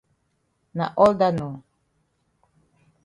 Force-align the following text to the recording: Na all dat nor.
Na 0.77 0.85
all 1.01 1.13
dat 1.19 1.33
nor. 1.37 1.55